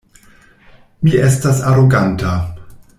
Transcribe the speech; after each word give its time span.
Mi 1.07 1.13
estas 1.27 1.61
aroganta. 1.73 2.37